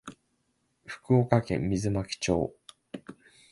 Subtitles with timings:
[0.87, 2.55] 福岡県水巻町